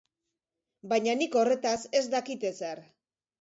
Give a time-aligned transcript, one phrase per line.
[0.93, 2.83] Baina nik horretaz ez dakit ezer.